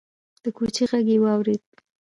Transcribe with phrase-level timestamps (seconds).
[0.43, 1.61] د کوچي غږ يې واورېد: